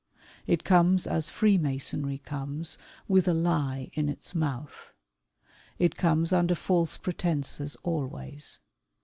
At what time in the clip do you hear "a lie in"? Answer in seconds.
3.27-4.09